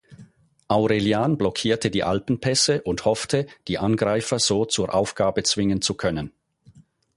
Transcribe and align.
Aurelian 0.67 1.37
blockierte 1.37 1.91
die 1.91 2.03
Alpenpässe 2.03 2.81
und 2.81 3.05
hoffte, 3.05 3.45
die 3.67 3.77
Angreifer 3.77 4.39
so 4.39 4.65
zur 4.65 4.95
Aufgabe 4.95 5.43
zwingen 5.43 5.83
zu 5.83 5.93
können. 5.93 6.31